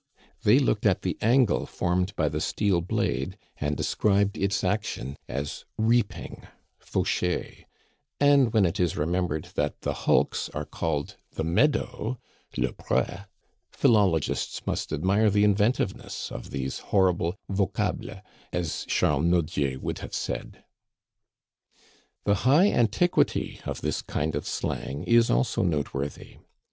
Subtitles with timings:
[0.41, 5.63] They looked at the angle formed by the steel blade, and described its action as
[5.77, 6.47] repeating
[6.79, 7.45] (faucher);
[8.19, 12.17] and when it is remembered that the hulks are called the meadow
[12.57, 13.03] (le pre),
[13.69, 20.63] philologists must admire the inventiveness of these horrible vocables, as Charles Nodier would have said.
[22.23, 26.37] The high antiquity of this kind of slang is also noteworthy.